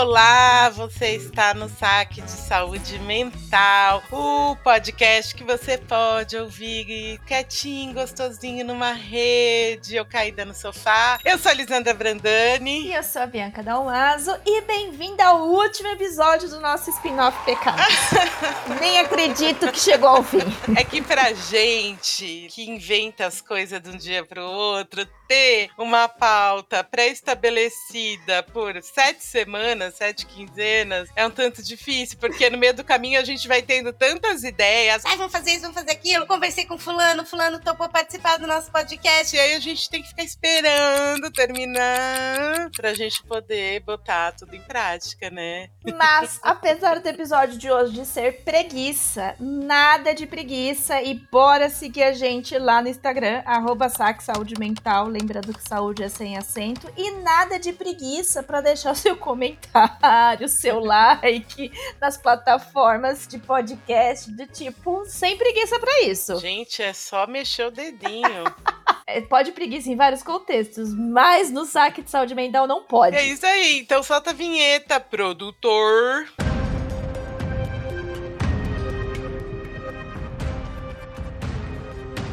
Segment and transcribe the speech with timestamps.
[0.00, 7.92] Olá, você está no Saque de Saúde Mental, o podcast que você pode ouvir quietinho,
[7.92, 11.20] gostosinho numa rede ou caída no sofá.
[11.22, 12.86] Eu sou a Lisandra Brandani.
[12.86, 17.84] E eu sou a Bianca Dalmaso e bem-vinda ao último episódio do nosso spin-off Pecados.
[18.80, 20.38] Nem acredito que chegou ao fim.
[20.78, 26.08] É que pra gente que inventa as coisas de um dia pro outro, ter uma
[26.08, 32.82] pauta pré-estabelecida por sete semanas, sete quinzenas, é um tanto difícil, porque no meio do
[32.82, 35.04] caminho a gente vai tendo tantas ideias.
[35.06, 36.26] Ai, vamos fazer isso, vamos fazer aquilo.
[36.26, 39.36] Conversei com fulano, fulano topou participar do nosso podcast.
[39.36, 44.62] E aí a gente tem que ficar esperando terminar pra gente poder botar tudo em
[44.62, 45.70] prática, né?
[45.96, 52.02] Mas, apesar do episódio de hoje de ser preguiça, nada de preguiça e bora seguir
[52.02, 57.10] a gente lá no Instagram, arroba Saúde Mental lembrando que saúde é sem acento e
[57.22, 64.46] nada de preguiça para deixar o seu comentário, seu like nas plataformas de podcast do
[64.46, 66.38] tipo, sem preguiça para isso.
[66.38, 68.44] Gente, é só mexer o dedinho.
[69.06, 73.16] É, pode preguiça em vários contextos, mas no saque de saúde mental não pode.
[73.16, 76.28] É isso aí, então solta a vinheta, produtor.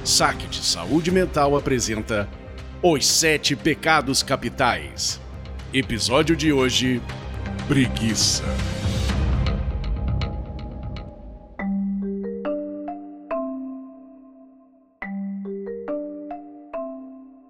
[0.06, 2.30] Saque de Saúde Mental apresenta
[2.82, 5.20] Os Sete Pecados Capitais.
[5.74, 7.02] Episódio de hoje:
[7.68, 8.44] Preguiça.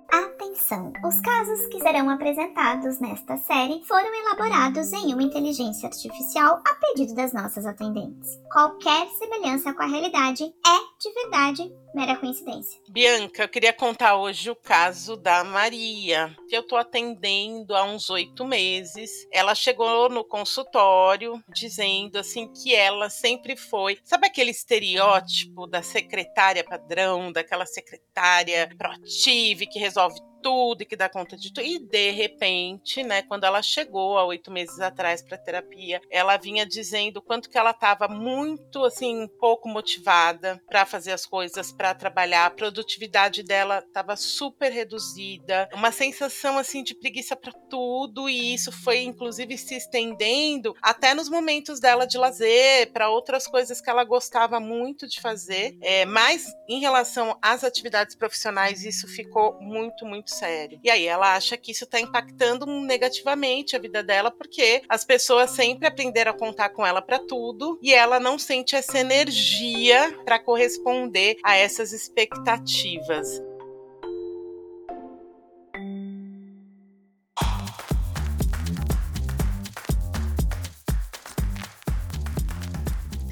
[0.10, 0.94] Atenção!
[1.06, 7.14] Os casos que serão apresentados nesta série foram elaborados em uma inteligência artificial a pedido
[7.14, 8.40] das nossas atendentes.
[8.50, 12.82] Qualquer semelhança com a realidade é, de verdade, mera coincidência.
[12.90, 18.10] Bianca, eu queria contar hoje o caso da Maria, que eu tô atendendo há uns
[18.10, 19.10] oito meses.
[19.32, 23.98] Ela chegou no consultório dizendo assim que ela sempre foi.
[24.04, 31.10] Sabe aquele estereótipo da secretária padrão, daquela secretária proativa que resolve tudo e que dá
[31.10, 31.66] conta de tudo.
[31.66, 36.66] E de repente, né, quando ela chegou há oito meses atrás para terapia, ela vinha
[36.66, 42.46] dizendo quanto que ela estava muito assim pouco motivada para fazer as coisas, para trabalhar.
[42.46, 48.72] A produtividade dela estava super reduzida, uma sensação assim de preguiça para tudo e isso
[48.72, 54.04] foi inclusive se estendendo até nos momentos dela de lazer, para outras coisas que ela
[54.04, 55.78] gostava muito de fazer.
[55.82, 60.80] É, mas em relação às atividades profissionais, isso ficou muito muito sério.
[60.84, 65.52] E aí ela acha que isso está impactando negativamente a vida dela, porque as pessoas
[65.52, 70.40] sempre aprenderam a contar com ela para tudo e ela não sente essa energia para
[70.40, 73.42] corresponder a essas expectativas.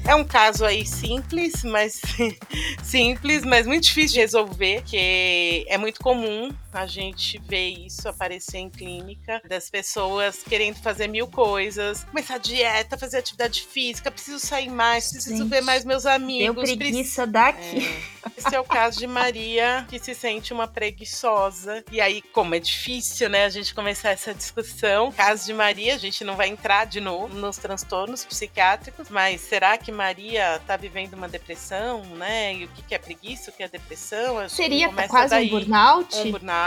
[0.08, 2.00] É um caso aí simples, mas
[2.80, 6.48] simples, mas muito difícil de resolver, que é muito comum
[6.80, 12.98] a gente ver isso aparecer em clínica, das pessoas querendo fazer mil coisas, começar dieta,
[12.98, 16.68] fazer atividade física, preciso sair mais, preciso Gente, ver mais meus amigos.
[16.68, 17.78] Deu preguiça daqui.
[17.78, 18.16] É.
[18.36, 21.84] Esse é o caso de Maria, que se sente uma preguiçosa.
[21.90, 25.12] E aí, como é difícil, né, a gente começar essa discussão.
[25.12, 29.78] Caso de Maria, a gente não vai entrar de novo nos transtornos psiquiátricos, mas será
[29.78, 32.54] que Maria tá vivendo uma depressão, né?
[32.54, 34.42] E o que é preguiça, o que é depressão?
[34.42, 35.46] Que Seria quase daí.
[35.46, 36.16] um burnout?
[36.18, 36.65] Um burnout,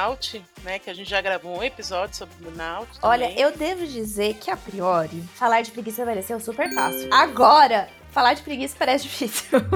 [0.64, 0.80] né?
[0.80, 2.90] Que a gente já gravou um episódio sobre burnout.
[3.02, 3.42] Olha, também.
[3.42, 7.10] eu devo dizer que a priori, falar de preguiça envelheceu super fácil.
[7.12, 9.60] Agora, falar de preguiça parece difícil.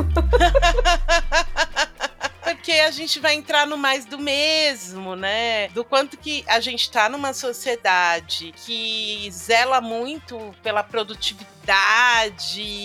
[2.43, 5.67] Porque a gente vai entrar no mais do mesmo, né?
[5.69, 11.62] Do quanto que a gente tá numa sociedade que zela muito pela produtividade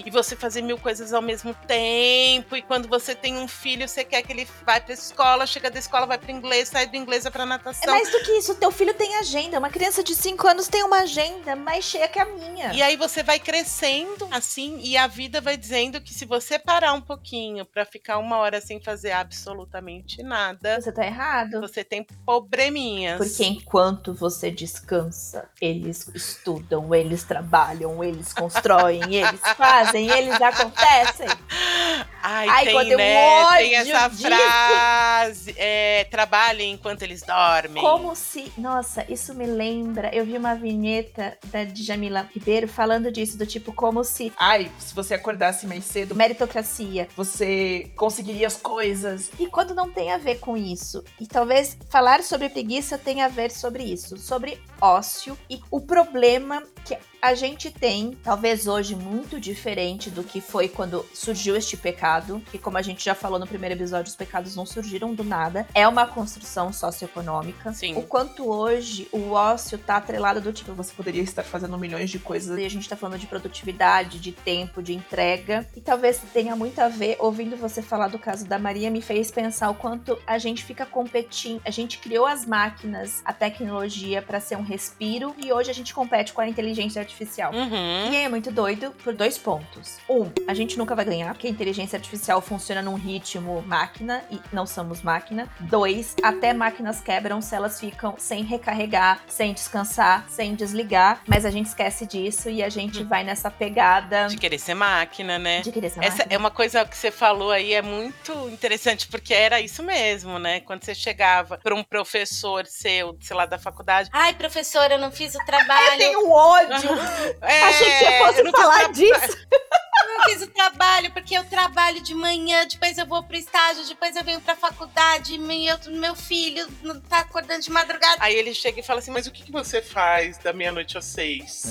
[0.04, 2.56] e você fazer mil coisas ao mesmo tempo.
[2.56, 5.78] E quando você tem um filho, você quer que ele vai pra escola, chega da
[5.78, 7.92] escola, vai pro inglês, sai do inglês, vai pra É natação.
[7.92, 9.58] mais do que isso, teu filho tem agenda.
[9.58, 12.72] Uma criança de 5 anos tem uma agenda mais cheia que a minha.
[12.72, 16.92] E aí você vai crescendo assim, e a vida vai dizendo que se você parar
[16.92, 21.60] um pouquinho pra ficar uma hora sem fazer absolutamente nada, Você tá errado.
[21.60, 23.18] você tem probleminhas.
[23.18, 28.67] Porque enquanto você descansa, eles estudam, eles trabalham, eles constroem,
[29.14, 31.28] eles fazem, eles acontecem.
[32.30, 33.16] Ai, Ai, tem, quando eu né?
[33.42, 34.22] ódio tem essa disso.
[34.28, 35.54] frase.
[35.56, 37.82] É, trabalhem enquanto eles dormem.
[37.82, 38.52] Como se.
[38.58, 40.14] Nossa, isso me lembra.
[40.14, 44.30] Eu vi uma vinheta da Djamila Ribeiro falando disso, do tipo, como se.
[44.36, 47.08] Ai, se você acordasse mais cedo, Meritocracia.
[47.16, 49.30] você conseguiria as coisas.
[49.38, 51.02] E quando não tem a ver com isso.
[51.18, 56.62] E talvez falar sobre preguiça tenha a ver sobre isso, sobre ócio e o problema
[56.84, 62.17] que a gente tem, talvez hoje muito diferente do que foi quando surgiu este pecado,
[62.50, 65.66] que como a gente já falou no primeiro episódio, os pecados não surgiram do nada,
[65.74, 67.72] é uma construção socioeconômica.
[67.72, 67.96] Sim.
[67.96, 72.18] O quanto hoje o ócio tá atrelado do tipo, Você poderia estar fazendo milhões de
[72.18, 72.58] coisas.
[72.58, 75.66] e a gente tá falando de produtividade, de tempo, de entrega.
[75.76, 79.30] E talvez tenha muito a ver, ouvindo você falar do caso da Maria, me fez
[79.30, 81.60] pensar o quanto a gente fica competindo.
[81.64, 85.94] A gente criou as máquinas, a tecnologia para ser um respiro e hoje a gente
[85.94, 87.52] compete com a inteligência artificial.
[87.52, 88.12] Uhum.
[88.12, 89.98] E aí é muito doido por dois pontos.
[90.08, 92.07] Um, a gente nunca vai ganhar, porque a inteligência artificial
[92.40, 95.48] funciona num ritmo máquina e não somos máquina.
[95.60, 101.20] Dois, até máquinas quebram se elas ficam sem recarregar, sem descansar, sem desligar.
[101.26, 105.38] Mas a gente esquece disso e a gente vai nessa pegada De querer ser máquina,
[105.38, 105.60] né?
[105.60, 106.34] de querer ser Essa máquina.
[106.34, 110.60] é uma coisa que você falou aí, é muito interessante, porque era isso mesmo, né?
[110.60, 114.08] Quando você chegava para um professor seu, sei lá, da faculdade.
[114.12, 115.92] Ai, professora, eu não fiz o trabalho.
[115.92, 116.78] Eu tenho ódio!
[117.42, 119.36] É, Achei que você eu fosse falar disso.
[119.50, 123.86] Eu não fiz o trabalho, porque eu trabalho de manhã, depois eu vou pro estágio,
[123.86, 126.66] depois eu venho pra faculdade, meu, meu filho
[127.08, 128.22] tá acordando de madrugada.
[128.22, 131.04] Aí ele chega e fala assim, mas o que, que você faz da meia-noite às
[131.04, 131.64] seis?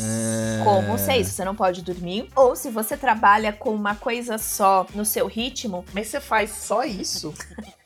[0.63, 2.29] Como seis, você não pode dormir.
[2.35, 6.83] Ou se você trabalha com uma coisa só no seu ritmo, Mas você faz só
[6.83, 7.33] isso?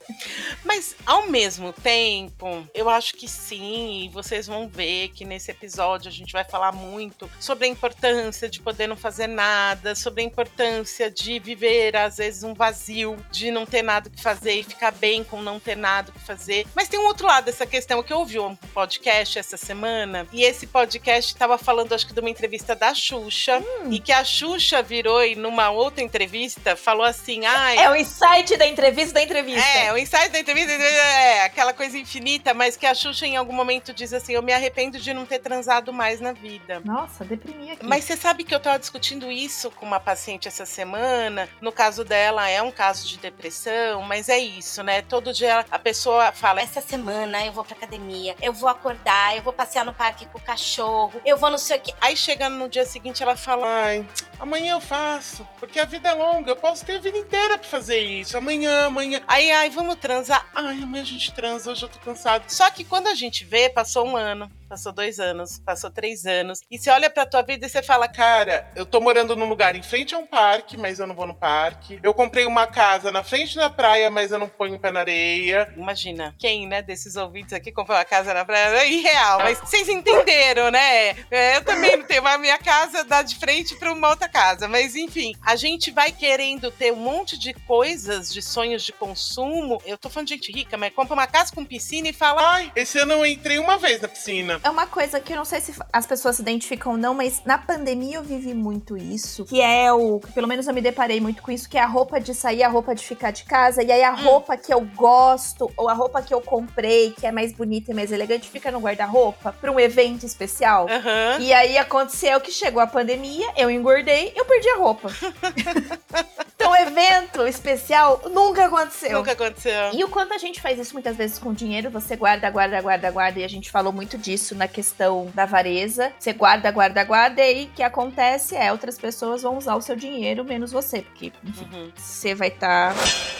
[0.64, 6.10] Mas ao mesmo tempo, eu acho que sim, e vocês vão ver que nesse episódio
[6.10, 10.26] a gente vai falar muito sobre a importância de poder não fazer nada, sobre a
[10.26, 14.92] importância de viver às vezes um vazio, de não ter nada que fazer e ficar
[14.92, 16.66] bem com não ter nada que fazer.
[16.76, 20.44] Mas tem um outro lado dessa questão que eu ouvi um podcast essa semana, e
[20.44, 24.82] esse podcast estava falando acho que de uma entrevista da Xuxa, e que a Xuxa
[24.82, 29.68] virou e numa outra entrevista falou assim: "Ai, é o insight da entrevista da entrevista.
[29.68, 33.94] é, insight da entrevista é aquela coisa infinita, mas que a Xuxa em algum momento
[33.94, 36.82] diz assim: Eu me arrependo de não ter transado mais na vida.
[36.84, 37.86] Nossa, deprimi aqui.
[37.86, 41.48] Mas você sabe que eu tava discutindo isso com uma paciente essa semana.
[41.62, 45.02] No caso dela, é um caso de depressão, mas é isso, né?
[45.02, 46.62] Todo dia a pessoa fala.
[46.62, 50.38] Essa semana eu vou pra academia, eu vou acordar, eu vou passear no parque com
[50.38, 51.94] o cachorro, eu vou não sei o que.
[52.02, 54.06] Aí chega no dia seguinte, ela fala: Ai,
[54.40, 57.68] amanhã eu faço, porque a vida é longa, eu posso ter a vida inteira pra
[57.68, 58.38] fazer isso.
[58.38, 59.22] Amanhã, amanhã.
[59.28, 60.48] Aí, ai, vamos transar.
[60.54, 62.48] Ai, amanhã a gente transa, hoje eu tô cansado.
[62.48, 64.50] Só que quando a gente vê, passou um ano.
[64.72, 66.62] Passou dois anos, passou três anos.
[66.72, 69.76] E você olha pra tua vida e você fala, cara, eu tô morando num lugar
[69.76, 72.00] em frente a um parque, mas eu não vou no parque.
[72.02, 75.02] Eu comprei uma casa na frente da praia, mas eu não ponho o pé na
[75.02, 75.74] areia.
[75.76, 78.78] Imagina, quem, né, desses ouvintes aqui comprou uma casa na praia?
[78.78, 81.18] É irreal, mas vocês entenderam, né?
[81.30, 84.70] É, eu também não tenho, a minha casa dá de frente pra uma outra casa.
[84.70, 89.82] Mas enfim, a gente vai querendo ter um monte de coisas, de sonhos de consumo.
[89.86, 92.72] Eu tô falando de gente rica, mas compra uma casa com piscina e fala, ai,
[92.74, 94.61] esse ano eu entrei uma vez na piscina.
[94.64, 97.42] É uma coisa que eu não sei se as pessoas se identificam ou não, mas
[97.46, 99.46] na pandemia eu vivi muito isso.
[99.46, 100.20] Que é o.
[100.20, 102.64] que Pelo menos eu me deparei muito com isso, que é a roupa de sair,
[102.64, 103.82] a roupa de ficar de casa.
[103.82, 107.32] E aí a roupa que eu gosto, ou a roupa que eu comprei, que é
[107.32, 110.88] mais bonita e mais elegante, fica no guarda-roupa pra um evento especial.
[110.88, 111.40] Aham.
[111.40, 115.10] E aí aconteceu que chegou a pandemia, eu engordei, eu perdi a roupa.
[116.62, 119.18] então, evento especial nunca aconteceu.
[119.18, 119.92] Nunca aconteceu.
[119.94, 123.12] E o quanto a gente faz isso muitas vezes com dinheiro, você guarda, guarda, guarda,
[123.12, 126.12] guarda, e a gente falou muito disso na questão da avareza.
[126.20, 129.82] Você guarda, guarda, guarda, e aí o que acontece é outras pessoas vão usar o
[129.82, 131.92] seu dinheiro menos você, porque enfim, Uhum.
[131.96, 132.94] você vai estar.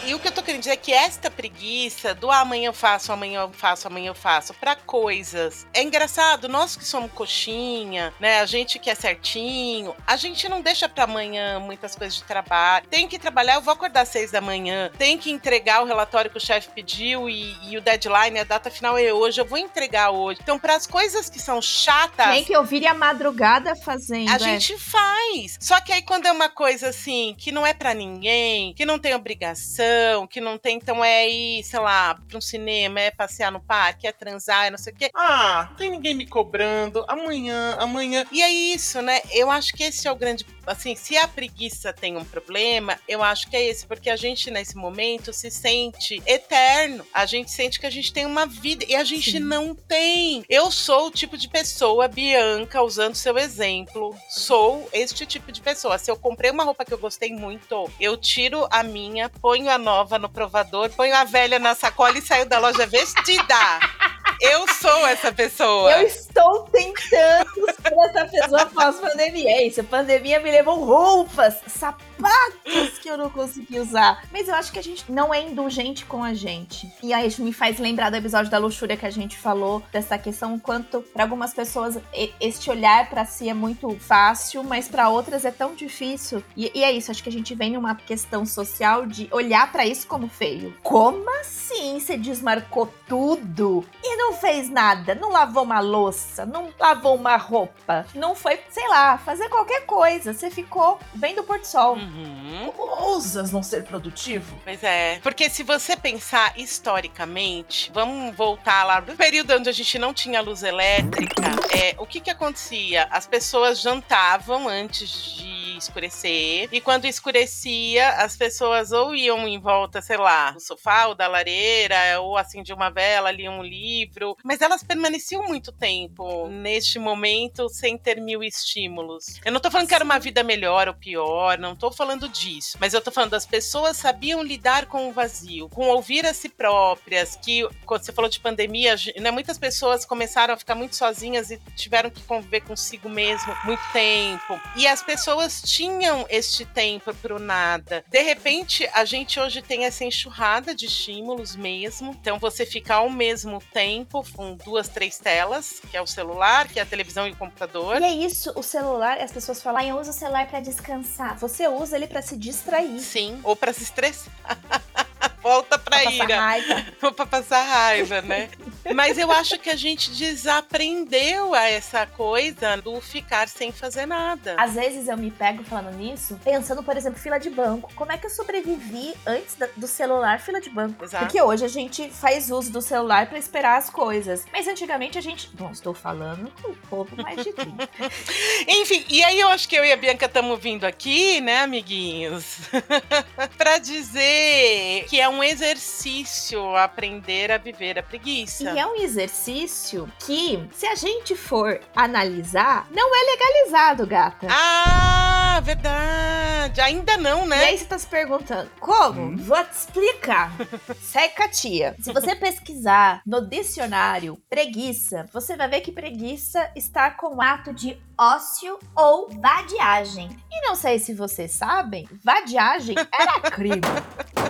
[0.06, 3.12] E o que eu tô querendo dizer é que esta preguiça do amanhã eu faço,
[3.12, 5.66] amanhã eu faço, amanhã eu faço, pra coisas.
[5.74, 8.40] É engraçado, nós que somos coxinha, né?
[8.40, 12.86] A gente que é certinho, a gente não deixa pra amanhã muitas coisas de trabalho.
[12.88, 14.90] Tem que trabalhar, eu vou acordar às seis da manhã.
[14.96, 18.70] Tem que entregar o relatório que o chefe pediu e, e o deadline, a data
[18.70, 20.40] final é hoje, eu vou entregar hoje.
[20.42, 22.28] Então, para as coisas que são chatas.
[22.28, 24.30] Nem que eu vire a madrugada fazendo.
[24.30, 24.38] A é.
[24.38, 25.11] gente faz.
[25.60, 28.98] Só que aí quando é uma coisa assim, que não é pra ninguém, que não
[28.98, 33.50] tem obrigação, que não tem, então é ir, sei lá, pra um cinema, é passear
[33.50, 35.10] no parque, é transar, é não sei o quê.
[35.14, 37.04] Ah, não tem ninguém me cobrando.
[37.08, 38.26] Amanhã, amanhã.
[38.30, 39.20] E é isso, né?
[39.30, 43.22] Eu acho que esse é o grande assim, se a preguiça tem um problema, eu
[43.22, 47.04] acho que é esse, porque a gente nesse momento se sente eterno.
[47.12, 49.38] A gente sente que a gente tem uma vida e a gente Sim.
[49.40, 50.44] não tem.
[50.48, 55.98] Eu sou o tipo de pessoa, Bianca, usando seu exemplo, sou este tipo de pessoa.
[55.98, 59.78] Se eu comprei uma roupa que eu gostei muito, eu tiro a minha, ponho a
[59.78, 63.54] nova no provador, ponho a velha na sacola e saio da loja vestida.
[64.42, 65.92] Eu sou essa pessoa.
[65.92, 69.64] Eu estou tentando ser essa pessoa pós-pandemia.
[69.64, 74.24] Isso, a pandemia me levou roupas, sapatos que eu não consegui usar.
[74.32, 76.92] Mas eu acho que a gente não é indulgente com a gente.
[77.00, 80.58] E aí me faz lembrar do episódio da luxúria que a gente falou, dessa questão,
[80.58, 81.96] quanto para algumas pessoas
[82.40, 86.42] este olhar pra si é muito fácil, mas pra outras é tão difícil.
[86.56, 89.86] E, e é isso, acho que a gente vem numa questão social de olhar pra
[89.86, 90.74] isso como feio.
[90.82, 95.14] Como assim você desmarcou tudo e não fez nada?
[95.14, 100.32] Não lavou uma louça, não lavou uma roupa, não foi, sei lá, fazer qualquer coisa.
[100.32, 101.94] Você ficou vendo o pôr do sol.
[101.96, 102.72] Uhum.
[102.76, 104.58] Ousas não ser produtivo?
[104.64, 105.18] Pois é.
[105.22, 110.40] Porque se você pensar historicamente, vamos voltar lá do período onde a gente não tinha
[110.40, 111.42] luz elétrica,
[111.76, 113.06] é, o que que acontecia?
[113.10, 120.00] As pessoas jantavam antes de escurecer, e quando escurecia, as pessoas ou iam em volta,
[120.00, 124.11] sei lá, do sofá ou da lareira, ou acendiam uma vela, liam um livro,
[124.44, 129.40] mas elas permaneciam muito tempo neste momento sem ter mil estímulos.
[129.44, 132.76] Eu não tô falando que era uma vida melhor ou pior, não tô falando disso,
[132.80, 136.48] mas eu tô falando das pessoas sabiam lidar com o vazio, com ouvir a si
[136.48, 141.50] próprias, que quando você falou de pandemia, né, muitas pessoas começaram a ficar muito sozinhas
[141.50, 144.60] e tiveram que conviver consigo mesmo muito tempo.
[144.76, 148.04] E as pessoas tinham este tempo pro nada.
[148.08, 152.16] De repente, a gente hoje tem essa enxurrada de estímulos mesmo.
[152.20, 154.01] Então você fica ao mesmo tempo
[154.32, 158.00] com duas, três telas, que é o celular, que é a televisão e o computador.
[158.00, 161.38] E é isso, o celular, as pessoas falam, "Ah, eu uso o celular pra descansar.
[161.38, 163.00] Você usa ele pra se distrair.
[163.00, 164.32] Sim, ou pra se estressar.
[165.42, 166.40] Volta pra Pra passar ira.
[166.40, 166.84] raiva.
[167.12, 168.48] Pra passar raiva, né?
[168.94, 174.54] Mas eu acho que a gente desaprendeu a essa coisa do ficar sem fazer nada.
[174.58, 177.92] Às vezes eu me pego falando nisso, pensando, por exemplo, fila de banco.
[177.94, 181.04] Como é que eu sobrevivi antes do celular fila de banco?
[181.04, 181.24] Exato.
[181.26, 184.44] Porque hoje a gente faz uso do celular pra esperar as coisas.
[184.52, 185.50] Mas antigamente a gente.
[185.58, 187.88] Não estou falando com o povo mais de 30.
[188.68, 192.58] Enfim, e aí eu acho que eu e a Bianca estamos vindo aqui, né, amiguinhos?
[193.58, 198.64] pra dizer que é um exercício aprender a viver a preguiça.
[198.64, 204.46] E é um exercício que, se a gente for analisar, não é legalizado, gata.
[204.50, 206.80] Ah, verdade.
[206.80, 207.64] Ainda não, E né?
[207.64, 209.20] aí você tá se perguntando, como?
[209.20, 209.36] Hum.
[209.36, 210.52] Vou te explicar.
[211.00, 211.96] Seca tia.
[212.00, 217.72] Se você pesquisar no dicionário preguiça, você vai ver que preguiça está com o ato
[217.72, 220.28] de ócio ou vadiagem.
[220.50, 223.80] E não sei se vocês sabem, vadiagem era crime.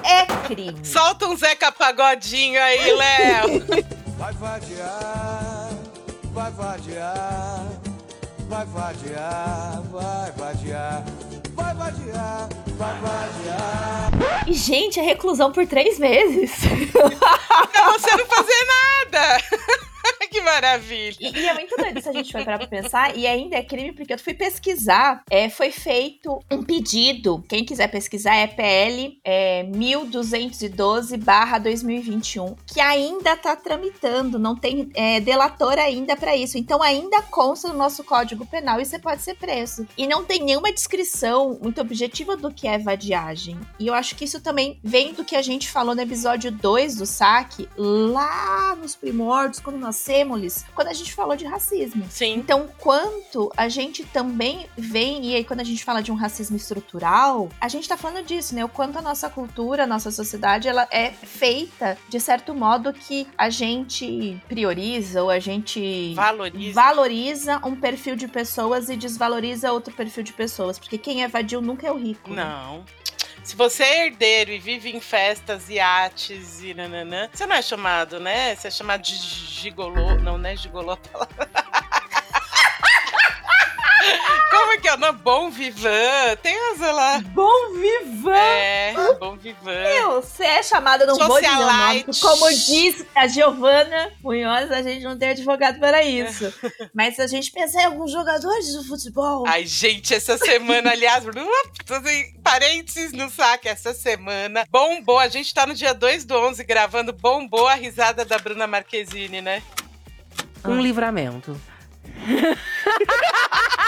[0.04, 0.71] É crime.
[0.82, 3.62] Solta um Zeca Pagodinho aí, Léo.
[4.22, 5.70] Vai vadiar,
[6.32, 7.66] vai vadiar,
[8.48, 11.04] vai vadiar, vai vadiar,
[11.56, 12.48] vai vadiar,
[12.78, 14.12] vai vadiar.
[14.46, 16.52] E, gente, é reclusão por três meses.
[16.92, 18.66] pra você não fazer
[19.10, 19.42] nada.
[20.52, 21.16] maravilha.
[21.18, 23.62] E, e é muito doido se a gente for parar pra pensar, e ainda é
[23.62, 29.18] crime, porque eu fui pesquisar, é, foi feito um pedido, quem quiser pesquisar é PL
[29.24, 37.22] é, 1212-2021, que ainda tá tramitando, não tem é, delator ainda pra isso, então ainda
[37.22, 39.88] consta no nosso Código Penal e você pode ser preso.
[39.96, 43.58] E não tem nenhuma descrição muito objetiva do que é vadiagem.
[43.78, 46.96] E eu acho que isso também vem do que a gente falou no episódio 2
[46.96, 49.96] do saque, lá nos primórdios, quando nós
[50.74, 52.06] Quando a gente falou de racismo.
[52.10, 52.34] Sim.
[52.34, 56.56] Então, quanto a gente também vem, e aí quando a gente fala de um racismo
[56.56, 58.64] estrutural, a gente tá falando disso, né?
[58.64, 63.26] O quanto a nossa cultura, a nossa sociedade, ela é feita de certo modo que
[63.36, 66.74] a gente prioriza ou a gente Valoriza.
[66.74, 70.78] valoriza um perfil de pessoas e desvaloriza outro perfil de pessoas.
[70.78, 72.30] Porque quem é vadio nunca é o rico.
[72.30, 72.42] né?
[73.44, 78.20] Se você é herdeiro e vive em festas, iates e nananã, você não é chamado,
[78.20, 78.54] né?
[78.54, 80.14] Você é chamado de gigolô.
[80.16, 81.50] Não, não é gigolô a palavra.
[84.50, 84.96] Como é que é?
[84.96, 86.36] Não, bom vivan.
[86.42, 87.20] Tem asa lá.
[87.20, 88.34] Bom vivan!
[88.34, 89.82] É, bom vivan.
[89.84, 92.20] Meu, você é chamada, não vou dizer o nome, Socialite.
[92.20, 96.52] como diz a Giovana Munhoz, a gente não tem advogado para isso.
[96.92, 99.44] Mas a gente pensa em alguns jogadores do futebol.
[99.46, 101.24] Ai, gente, essa semana, aliás,
[101.88, 105.20] assim, parênteses no saque, essa semana bombou.
[105.20, 109.40] A gente tá no dia 2 do 11 gravando, bombou a risada da Bruna Marquezine,
[109.40, 109.62] né?
[110.64, 111.58] Um livramento.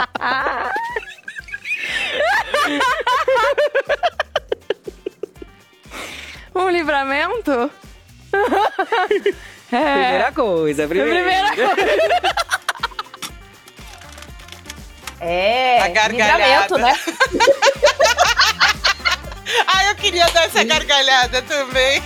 [6.54, 7.70] um livramento?
[9.72, 9.78] É.
[9.78, 11.76] Primeira coisa, primeira, primeira coisa.
[15.20, 16.38] É, a gargalhada.
[16.38, 16.98] livramento, né?
[19.66, 22.02] Ai, ah, eu queria dar essa gargalhada também.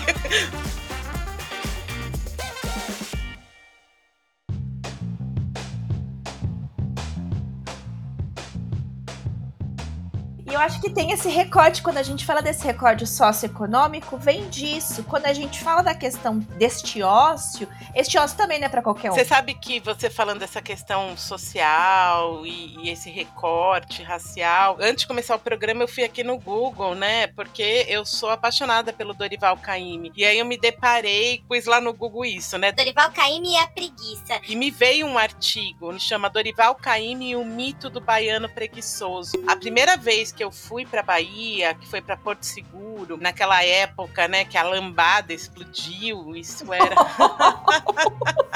[10.55, 15.03] Eu acho que tem esse recorte, quando a gente fala desse recorte socioeconômico, vem disso.
[15.03, 19.11] Quando a gente fala da questão deste ócio, este ócio também não é pra qualquer
[19.11, 19.15] um.
[19.15, 25.09] Você sabe que você falando dessa questão social e, e esse recorte racial, antes de
[25.09, 27.27] começar o programa eu fui aqui no Google, né?
[27.27, 30.13] Porque eu sou apaixonada pelo Dorival Caymmi.
[30.17, 32.71] E aí eu me deparei, pus lá no Google isso, né?
[32.71, 34.41] Dorival Caymmi e a preguiça.
[34.49, 39.33] E me veio um artigo, chama Dorival Caymmi e o mito do baiano preguiçoso.
[39.49, 44.29] A primeira vez que eu fui pra Bahia, que foi pra Porto Seguro, naquela época,
[44.29, 46.95] né, que a lambada explodiu, isso era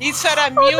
[0.00, 0.78] Isso era mil,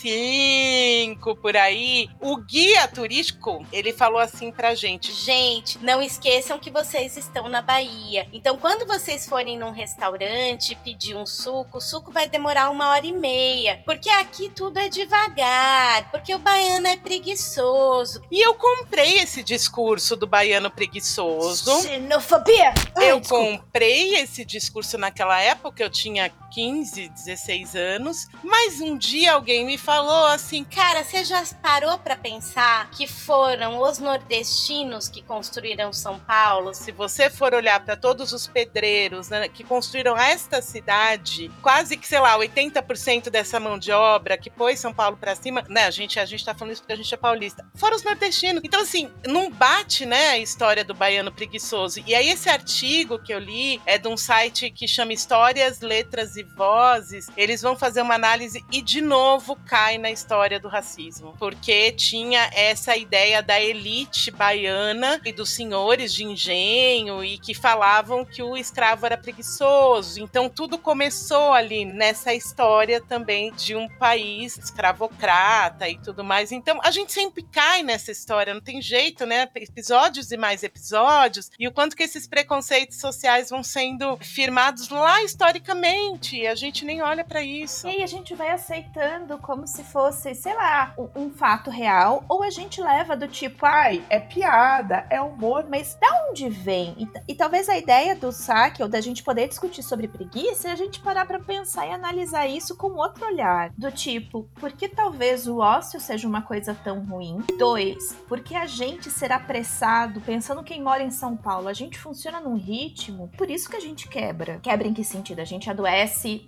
[0.00, 2.08] 1995 por aí.
[2.20, 7.60] O guia turístico, ele falou assim pra gente: Gente, não esqueçam que vocês estão na
[7.62, 8.26] Bahia.
[8.32, 13.06] Então, quando vocês forem num restaurante pedir um suco, o suco vai demorar uma hora
[13.06, 13.82] e meia.
[13.84, 16.10] Porque aqui tudo é devagar.
[16.10, 18.22] Porque o baiano é preguiçoso.
[18.30, 21.82] E eu comprei esse discurso do baiano preguiçoso.
[21.82, 22.72] Xenofobia!
[22.96, 23.44] Ai, Eu desculpa.
[23.62, 29.78] comprei esse discurso naquela época, eu tinha 15, 16 anos, mas um dia alguém me
[29.78, 36.18] falou assim: Cara, você já parou pra pensar que foram os nordestinos que construíram São
[36.18, 36.74] Paulo?
[36.74, 42.06] se você for olhar para todos os pedreiros né, que construíram esta cidade, quase que,
[42.06, 45.84] sei lá, 80% dessa mão de obra que pôs São Paulo para cima, né?
[45.84, 47.64] A gente, a gente tá falando isso porque a gente é paulista.
[47.74, 48.62] Foram os nordestinos.
[48.64, 52.02] Então, assim, não bate, né, a história do baiano preguiçoso.
[52.06, 56.19] E aí, esse artigo que eu li é de um site que chama Histórias, Letras
[56.36, 57.28] e Vozes.
[57.36, 61.34] Eles vão fazer uma análise e, de novo, cai na história do racismo.
[61.38, 68.24] Porque tinha essa ideia da elite baiana e dos senhores de engenho e que falavam
[68.24, 70.20] que o escravo era preguiçoso.
[70.20, 76.52] Então tudo começou ali nessa história também de um país escravocrata e tudo mais.
[76.52, 79.48] Então a gente sempre cai nessa história, não tem jeito, né?
[79.54, 85.22] Episódios e mais episódios e o quanto que esses preconceitos sociais vão sendo firmados lá
[85.22, 87.86] historicamente e a gente nem olha para isso.
[87.86, 92.24] E aí a gente vai aceitando como se fosse, sei lá, um, um fato real,
[92.28, 96.94] ou a gente leva do tipo, ai, é piada, é humor, mas da onde vem?
[96.98, 100.72] E, e talvez a ideia do saque, ou da gente poder discutir sobre preguiça, é
[100.72, 103.72] a gente parar pra pensar e analisar isso com outro olhar.
[103.76, 107.38] Do tipo, por que talvez o ócio seja uma coisa tão ruim?
[107.58, 111.98] Dois, por que a gente será apressado, pensando quem mora em São Paulo, a gente
[111.98, 114.58] funciona num ritmo, por isso que a gente quebra.
[114.60, 115.40] Quebra em que sentido?
[115.40, 115.99] A gente adoece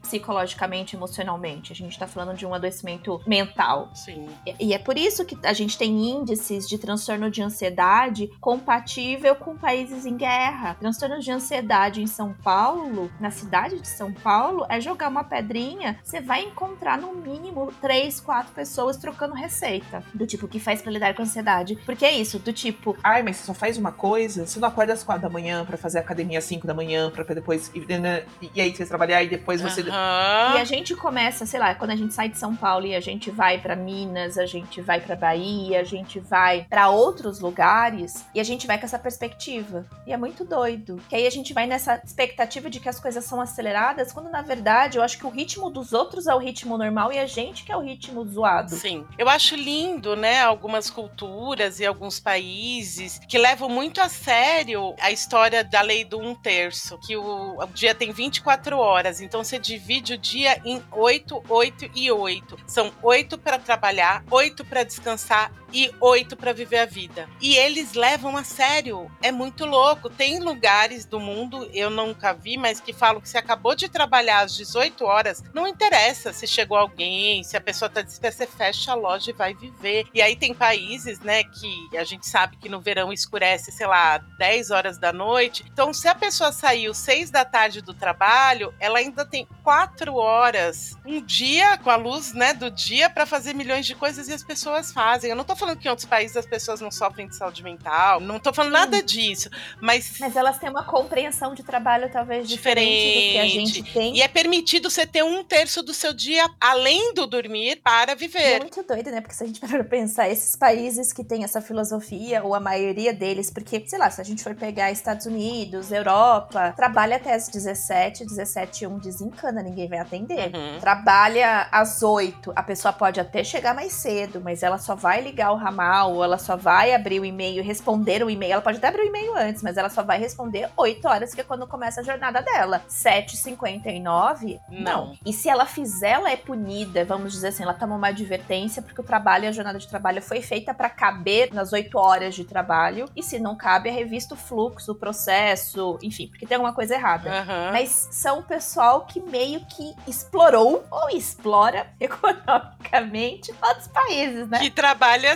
[0.02, 1.72] psicologicamente, emocionalmente.
[1.72, 3.90] A gente tá falando de um adoecimento mental.
[3.94, 4.26] Sim.
[4.46, 9.34] E- E é por isso que a gente tem índices de transtorno de ansiedade compatível
[9.34, 10.74] com países em guerra.
[10.78, 15.98] Transtorno de ansiedade em São Paulo, na cidade de São Paulo, é jogar uma pedrinha,
[16.02, 20.04] você vai encontrar no mínimo três, quatro pessoas trocando receita.
[20.14, 21.76] Do tipo, o que faz pra lidar com a ansiedade.
[21.84, 24.46] Porque é isso, do tipo, Ai, mas você só faz uma coisa?
[24.46, 27.24] Você não acorda às quatro da manhã pra fazer academia às cinco da manhã, pra
[27.34, 27.70] depois.
[27.74, 29.80] E, né, e aí você trabalhar e depois você.
[29.80, 30.56] Aham.
[30.56, 33.00] E a gente começa, sei lá, quando a gente sai de São Paulo e a
[33.00, 38.26] gente vai pra Minas, a gente vai pra Bahia, a gente vai pra outros lugares
[38.34, 39.86] e a gente vai com essa perspectiva.
[40.06, 41.00] E é muito doido.
[41.08, 44.42] Que aí a gente vai nessa expectativa de que as coisas são aceleradas, quando na
[44.42, 47.64] verdade eu acho que o ritmo dos outros é o ritmo normal e a gente
[47.64, 48.74] que é o ritmo zoado.
[48.74, 49.06] Sim.
[49.16, 55.10] Eu acho lindo, né, algumas culturas e alguns países que levam muito a sério a
[55.10, 59.58] história da lei do um terço, que o, o dia tem 24 horas, então você
[59.58, 62.58] divide o dia em 8, 8 e 8.
[62.66, 67.28] São 8 para trabalhar, 8 para descansar e 8 para viver a vida.
[67.40, 69.10] E eles levam a sério.
[69.22, 70.10] É muito louco.
[70.10, 74.40] Tem lugares do mundo, eu nunca vi, mas que falam que você acabou de trabalhar
[74.40, 78.92] às 18 horas, não interessa se chegou alguém, se a pessoa tá despesa, você fecha
[78.92, 80.06] a loja e vai viver.
[80.12, 84.18] E aí tem países, né, que a gente sabe que no verão escurece, sei lá,
[84.38, 85.64] 10 horas da noite.
[85.72, 90.96] Então, se a pessoa saiu 6 da tarde do trabalho, ela ainda tem 4 horas,
[91.04, 94.42] um dia com a luz, né, do dia para fazer milhões de coisas e as
[94.42, 95.30] pessoas fazem.
[95.30, 98.20] Eu não tô falando que em outros países as pessoas não sofrem de saúde mental,
[98.20, 99.48] não tô falando nada disso,
[99.80, 100.18] mas.
[100.18, 104.16] Mas elas têm uma compreensão de trabalho talvez diferente, do que a gente tem.
[104.16, 108.14] E é permitido você ter um terço do seu dia além do dormir para é
[108.14, 108.60] viver.
[108.60, 109.20] muito doido, né?
[109.20, 112.60] Porque se a gente parar pra pensar, esses países que têm essa filosofia, ou a
[112.60, 117.34] maioria deles, porque, sei lá, se a gente for pegar Estados Unidos, Europa, trabalha até
[117.34, 120.54] as 17, 17 e 1 desencana, ninguém vai atender.
[120.54, 120.78] Uhum.
[120.80, 125.51] Trabalha às 8, a pessoa pode até chegar mais cedo, mas ela só vai ligar
[125.52, 128.54] o ramal, ou ela só vai abrir o e-mail, responder o e-mail.
[128.54, 131.40] Ela pode até abrir o e-mail antes, mas ela só vai responder 8 horas, que
[131.40, 132.82] é quando começa a jornada dela.
[132.88, 134.60] 7h59?
[134.68, 135.16] Não.
[135.24, 139.00] E se ela fizer, ela é punida, vamos dizer assim, ela toma uma advertência, porque
[139.00, 143.06] o trabalho, a jornada de trabalho foi feita para caber nas 8 horas de trabalho,
[143.16, 146.94] e se não cabe, é revisto o fluxo, o processo, enfim, porque tem alguma coisa
[146.94, 147.30] errada.
[147.30, 147.70] Aham.
[147.72, 154.58] Mas são o pessoal que meio que explorou ou explora economicamente outros países, né?
[154.58, 154.70] Que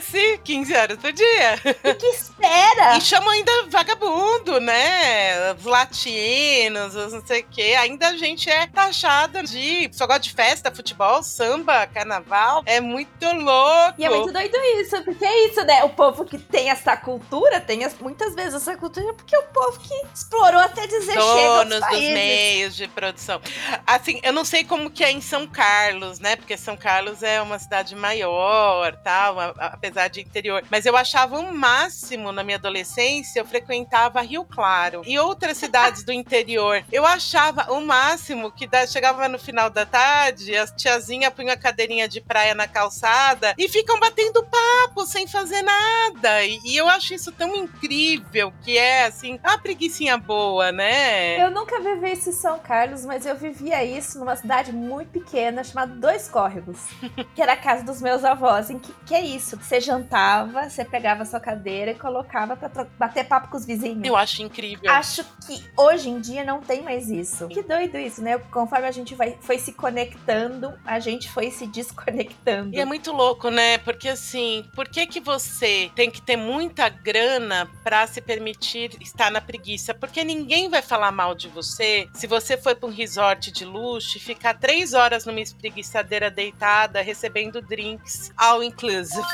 [0.06, 1.54] trabalha-se 15 horas por dia.
[1.84, 2.96] E que espera!
[2.96, 5.52] E chamam ainda vagabundo, né?
[5.52, 7.74] Os latinos, os não sei o quê.
[7.78, 9.90] Ainda a gente é taxada de.
[9.92, 12.62] Só gosta de festa, futebol, samba, carnaval.
[12.66, 13.94] É muito louco.
[13.98, 15.84] E é muito doido isso, porque é isso, né?
[15.84, 19.42] O povo que tem essa cultura, tem as- muitas vezes essa cultura, porque é o
[19.44, 22.12] povo que explorou até dizer chega donos dos países.
[22.14, 23.40] meios de produção.
[23.86, 26.36] Assim, eu não sei como que é em São Carlos, né?
[26.36, 30.62] Porque São Carlos é uma cidade maior, tal, apesar de interior.
[30.70, 36.04] Mas eu achava o máximo na minha adolescência, eu frequentava Rio Claro e outras cidades
[36.04, 36.84] do interior.
[36.92, 41.56] Eu achava o máximo que da- chegava no final da tarde, as tiazinha punham a
[41.56, 46.44] cadeirinha de praia na calçada e ficam batendo papo sem fazer nada.
[46.44, 51.40] E, e eu acho isso tão incrível que é assim, uma preguicinha boa, né?
[51.42, 55.62] Eu nunca vivi isso em São Carlos, mas eu vivia isso numa cidade muito pequena
[55.64, 56.78] chamada Dois Córregos,
[57.34, 58.70] que era a casa dos meus avós.
[58.70, 59.56] Em que, que é isso?
[59.56, 63.64] Você jantava, você pegava a sua cadeira e colocava pra tro- bater papo com os
[63.66, 64.04] vizinhos.
[64.06, 64.90] Eu acho incrível.
[64.90, 67.48] Acho que hoje em dia não tem mais isso.
[67.48, 68.38] Que doido isso, né?
[68.50, 72.74] Conforme a gente vai, foi se conectando, a gente foi se desconectando.
[72.74, 73.78] E é muito louco, né?
[73.78, 79.30] Porque assim, por que que você tem que ter muita grana pra se permitir estar
[79.30, 79.94] na preguiça?
[79.94, 84.16] Porque ninguém vai falar mal de você se você for pra um resort de luxo
[84.16, 89.26] e ficar três horas numa espreguiçadeira deitada recebendo drinks all inclusive.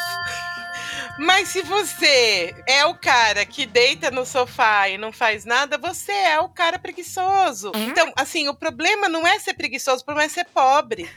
[1.19, 6.13] Mas se você é o cara que deita no sofá e não faz nada, você
[6.13, 7.71] é o cara preguiçoso.
[7.75, 11.09] Então, assim, o problema não é ser preguiçoso, o problema é ser pobre.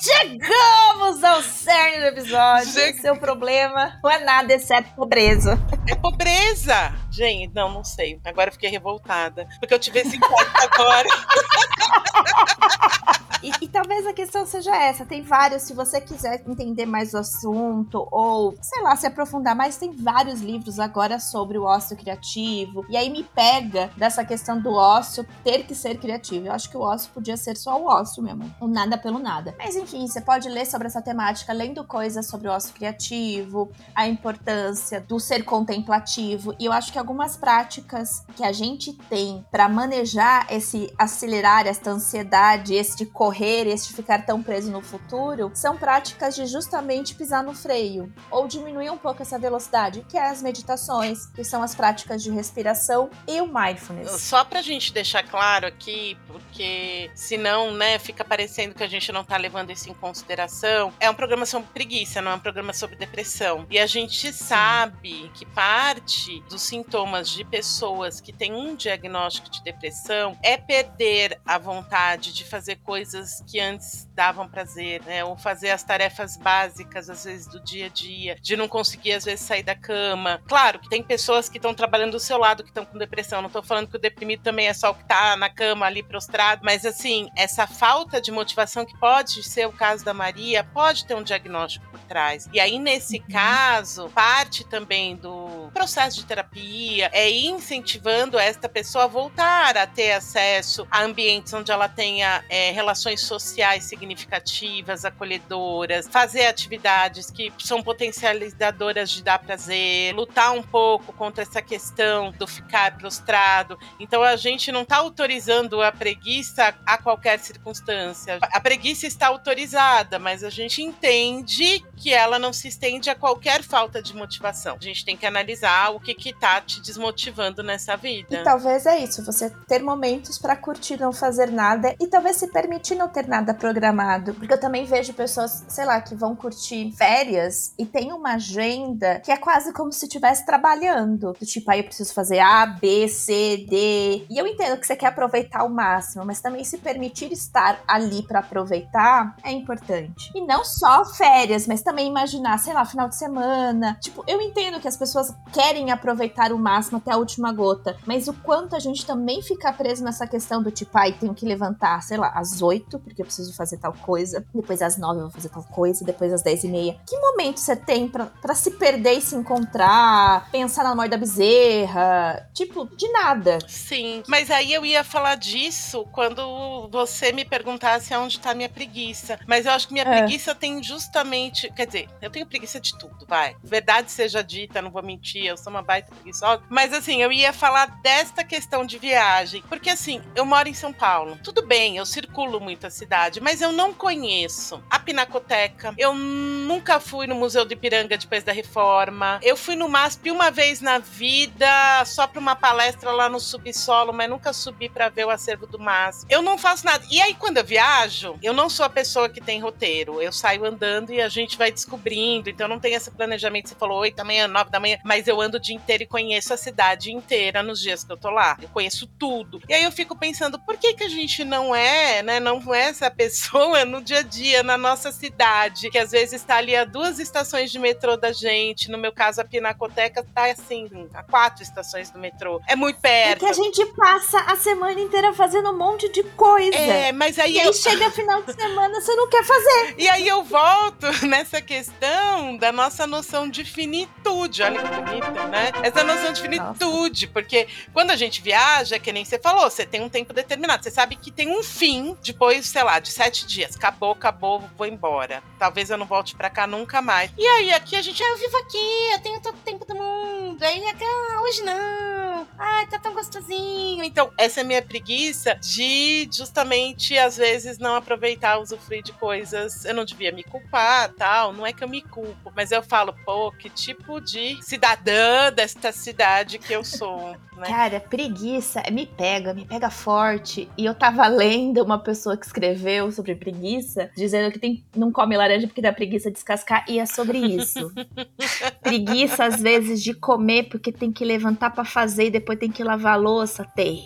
[0.00, 2.72] Chegamos ao cerne do episódio.
[2.72, 5.58] Chega- Seu problema não é nada exceto pobreza.
[5.88, 6.92] É pobreza.
[7.10, 8.20] Gente, não, não sei.
[8.24, 9.46] Agora eu fiquei revoltada.
[9.60, 11.08] Porque eu tive esse impacto agora.
[13.42, 15.04] E, e talvez a questão seja essa.
[15.04, 19.76] Tem vários, se você quiser entender mais o assunto, ou, sei lá, se aprofundar mais,
[19.76, 22.84] tem vários livros agora sobre o ócio criativo.
[22.88, 26.46] E aí me pega dessa questão do ócio ter que ser criativo.
[26.46, 28.52] Eu acho que o ócio podia ser só o ócio mesmo.
[28.60, 29.54] O nada pelo nada.
[29.58, 34.06] Mas enfim, você pode ler sobre essa temática, lendo coisas sobre o ócio criativo, a
[34.06, 36.54] importância do ser contemplativo.
[36.58, 41.90] E eu acho que algumas práticas que a gente tem pra manejar esse acelerar, essa
[41.90, 47.14] ansiedade, esse de correr, esse de ficar tão preso no futuro, são práticas de justamente
[47.14, 51.62] pisar no freio ou diminuir um pouco essa velocidade, que é as meditações, que são
[51.62, 54.20] as práticas de respiração e o mindfulness.
[54.20, 59.24] Só pra gente deixar claro aqui, porque senão, né, fica parecendo que a gente não
[59.24, 60.92] tá levando isso em consideração.
[61.00, 63.66] É um programa sobre preguiça, não é um programa sobre depressão.
[63.70, 69.62] E a gente sabe que parte dos sintomas de pessoas que têm um diagnóstico de
[69.62, 75.24] depressão é perder a vontade de fazer coisas que antes davam prazer, né?
[75.24, 79.24] Ou fazer as tarefas básicas, às vezes, do dia a dia, de não conseguir, às
[79.24, 80.40] vezes, sair da cama.
[80.46, 83.42] Claro que tem pessoas que estão trabalhando do seu lado que estão com depressão.
[83.42, 86.02] Não tô falando que o deprimido também é só o que tá na cama ali
[86.02, 91.04] prostrado, mas assim, essa falta de motivação que pode ser o caso da Maria, pode
[91.06, 92.48] ter um diagnóstico por trás.
[92.52, 99.06] E aí, nesse caso, parte também do processo de terapia é incentivando esta pessoa a
[99.06, 106.46] voltar a ter acesso a ambientes onde ela tenha é, relações sociais significativas, acolhedoras, fazer
[106.46, 112.96] atividades que são potencializadoras de dar prazer, lutar um pouco contra essa questão do ficar
[112.96, 113.78] prostrado.
[114.00, 118.38] Então a gente não está autorizando a preguiça a qualquer circunstância.
[118.42, 123.62] A preguiça está autorizada, mas a gente entende que ela não se estende a qualquer
[123.62, 124.76] falta de motivação.
[124.80, 128.40] A gente tem que analisar o que que tá te desmotivando nessa vida.
[128.40, 132.48] E talvez é isso, você ter momentos pra curtir não fazer nada e talvez se
[132.48, 134.34] permitir não ter nada programado.
[134.34, 139.20] Porque eu também vejo pessoas, sei lá, que vão curtir férias e tem uma agenda
[139.20, 141.32] que é quase como se estivesse trabalhando.
[141.32, 144.26] Do tipo, aí eu preciso fazer A, B, C, D.
[144.28, 148.22] E eu entendo que você quer aproveitar ao máximo, mas também se permitir estar ali
[148.22, 150.30] pra aproveitar é importante.
[150.34, 153.96] E não só férias, mas também imaginar, sei lá, final de semana.
[154.00, 158.28] Tipo, eu entendo que as pessoas querem aproveitar o máximo até a última gota, mas
[158.28, 162.02] o quanto a gente também fica preso nessa questão do tipo, ai, tenho que levantar,
[162.02, 165.30] sei lá, às 8, porque eu preciso fazer tal coisa, depois às 9 eu vou
[165.30, 166.96] fazer tal coisa, depois às 10 e meia.
[167.06, 171.16] Que momento você tem pra, pra se perder e se encontrar, pensar na morte da
[171.16, 172.48] bezerra?
[172.54, 173.58] Tipo, de nada.
[173.68, 178.68] Sim, mas aí eu ia falar disso quando você me perguntasse aonde tá a minha
[178.68, 179.38] preguiça.
[179.46, 180.18] Mas eu acho que minha É.
[180.18, 181.70] preguiça tem justamente.
[181.72, 183.56] Quer dizer, eu tenho preguiça de tudo, vai.
[183.62, 186.62] Verdade seja dita, não vou mentir, eu sou uma baita preguiçosa.
[186.68, 189.62] Mas assim, eu ia falar desta questão de viagem.
[189.68, 191.38] Porque assim, eu moro em São Paulo.
[191.42, 195.94] Tudo bem, eu circulo muito a cidade, mas eu não conheço a Pinacoteca.
[195.98, 199.38] Eu nunca fui no Museu do Ipiranga depois da reforma.
[199.42, 204.12] Eu fui no MASP uma vez na vida, só para uma palestra lá no subsolo,
[204.12, 206.26] mas nunca subi para ver o acervo do MASP.
[206.30, 207.04] Eu não faço nada.
[207.10, 210.20] E aí, quando eu viajo, eu não sou a pessoa que tem roteiro.
[210.20, 212.48] Eu saio andando e a gente vai descobrindo.
[212.48, 213.68] Então, não tem esse planejamento.
[213.68, 216.06] Você falou 8 da manhã, 9 da manhã, mas eu ando o dia inteiro e
[216.06, 218.56] conheço a cidade inteira nos dias que eu tô lá.
[218.60, 219.60] Eu conheço tudo.
[219.68, 222.40] E aí eu fico pensando, por que, que a gente não é, né?
[222.40, 226.56] Não é essa pessoa no dia a dia, na nossa cidade, que às vezes está
[226.56, 228.90] ali a duas estações de metrô da gente.
[228.90, 232.60] No meu caso, a Pinacoteca tá assim, a quatro estações do metrô.
[232.68, 233.40] É muito É perto.
[233.40, 236.76] que a gente passa a semana inteira fazendo um monte de coisa.
[236.76, 239.94] É, mas aí E eu, aí chega final de semana, você não quer fazer.
[239.98, 244.62] E aí eu volto nessa questão da nossa noção de finitude.
[244.62, 245.72] Olha que bonita, né?
[245.82, 250.02] Essa noção de finitude, porque quando a gente viaja, que nem você falou, você tem
[250.02, 250.82] um tempo determinado.
[250.82, 253.76] Você sabe que tem um fim depois, sei lá, de sete dias.
[253.76, 255.42] Acabou, acabou, vou embora.
[255.58, 257.30] Talvez eu não volte pra cá nunca mais.
[257.38, 258.20] E aí, aqui a gente.
[258.22, 260.62] Eu vivo aqui, eu tenho todo o tempo do mundo.
[260.62, 262.46] Aí ah, hoje não.
[262.58, 264.02] Ai, tá tão gostosinho.
[264.02, 269.84] Então, essa é a minha preguiça de justamente, às vezes, não aproveitar, usufruir de coisas.
[269.84, 271.52] Eu não devia me culpar, tal.
[271.52, 275.92] Não é que eu me culpo, mas eu falo, pô, que tipo de cidadã desta
[275.92, 277.68] cidade que eu sou, né?
[277.68, 280.68] Cara, preguiça me pega, me pega forte.
[280.76, 285.36] E eu tava lendo uma pessoa que escreveu sobre preguiça, dizendo que tem, não come
[285.36, 287.92] laranja porque dá preguiça de descascar, e é sobre isso.
[288.82, 292.84] preguiça, às vezes, de comer porque tem que levantar pra fazer e depois tem que
[292.84, 293.64] lavar a louça.
[293.74, 294.02] Tenho,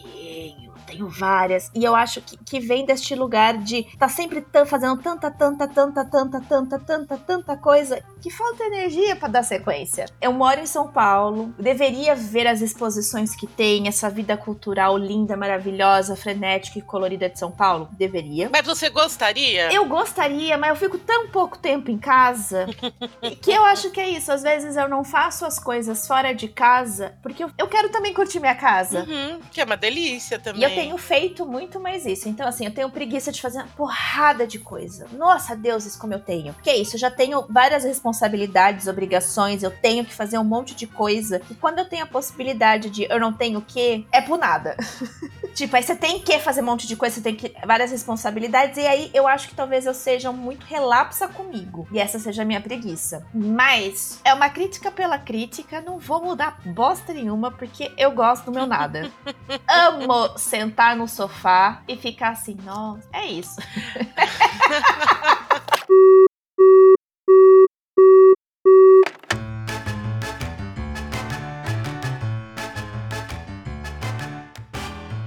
[0.86, 1.70] tenho várias.
[1.74, 6.04] E eu acho que, que vem deste lugar de tá sempre fazendo tanta, tanta, tanta,
[6.04, 10.06] tanta, tanta, tanta, tanta coisa que falta energia pra dar sequência.
[10.20, 15.36] Eu moro em São Paulo, deveria ver as exposições que tem, essa vida cultural linda,
[15.36, 17.88] maravilhosa, frenética e colorida de São Paulo.
[17.92, 18.48] Deveria.
[18.50, 19.72] Mas você gostaria?
[19.72, 22.66] Eu gostaria, mas eu fico tão pouco tempo em casa
[23.42, 24.30] que eu acho que é isso.
[24.30, 28.14] Às vezes eu não faço as coisas fora de casa porque eu, eu quero também
[28.14, 29.00] curtir minha casa.
[29.00, 30.62] Uhum, que é uma delícia também.
[30.62, 32.28] E eu tenho feito muito mais isso.
[32.28, 35.06] Então, assim, eu tenho preguiça de fazer uma porrada de coisa.
[35.12, 36.54] Nossa, deuses, como eu tenho.
[36.62, 40.74] Que é isso, eu já tenho várias responsabilidades, obrigações, eu tenho que fazer um monte
[40.74, 41.40] de coisa.
[41.50, 44.76] E quando eu tenho a possibilidade de eu não tenho o quê, é por nada.
[45.54, 47.54] tipo, aí você tem que fazer um monte de coisa, você tem que.
[47.66, 48.76] várias responsabilidades.
[48.76, 51.88] E aí eu acho que talvez eu seja muito relapsa comigo.
[51.90, 53.26] E essa seja a minha preguiça.
[53.32, 58.52] Mas é uma crítica pela crítica, não vou mudar bosta nenhuma, porque eu gosto do
[58.52, 59.10] meu nada.
[59.68, 63.56] Amo sentar no sofá e ficar assim, nossa, é isso.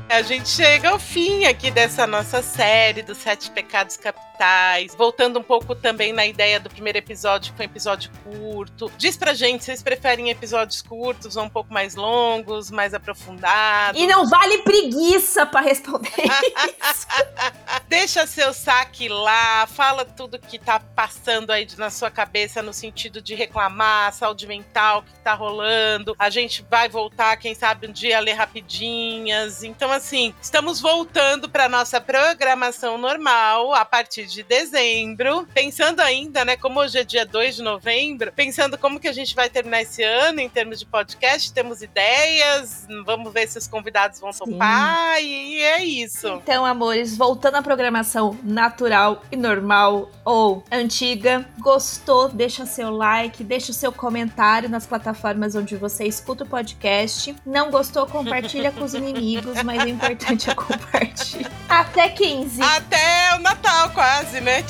[0.10, 4.29] A gente chega ao fim aqui dessa nossa série dos Sete Pecados Capitais.
[4.98, 8.92] Voltando um pouco também na ideia do primeiro episódio, que foi um episódio curto.
[8.98, 14.00] Diz pra gente, vocês preferem episódios curtos ou um pouco mais longos, mais aprofundados?
[14.00, 17.08] E não vale preguiça pra responder isso.
[17.88, 23.22] Deixa seu saque lá, fala tudo que tá passando aí na sua cabeça no sentido
[23.22, 26.16] de reclamar, saúde mental, o que tá rolando.
[26.18, 29.64] A gente vai voltar, quem sabe, um dia a ler rapidinhas.
[29.64, 35.48] Então, assim, estamos voltando para nossa programação normal a partir de dezembro.
[35.54, 39.36] Pensando ainda, né, como hoje é dia 2 de novembro, pensando como que a gente
[39.36, 44.20] vai terminar esse ano em termos de podcast, temos ideias, vamos ver se os convidados
[44.20, 44.40] vão Sim.
[44.40, 46.28] topar e é isso.
[46.28, 52.30] Então, amores, voltando à programação natural e normal ou antiga, gostou?
[52.30, 57.36] Deixa seu like, deixa o seu comentário nas plataformas onde você escuta o podcast.
[57.46, 58.06] Não gostou?
[58.06, 61.52] Compartilha com os inimigos, mas o importante é compartilhar.
[61.68, 62.62] Até 15.
[62.62, 64.64] Até o Natal quase, né?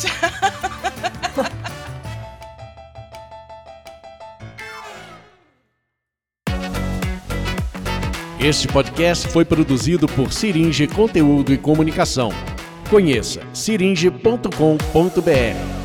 [8.40, 12.32] Este podcast foi produzido por Siringe Conteúdo e Comunicação.
[12.90, 15.79] Conheça siringe.com.br.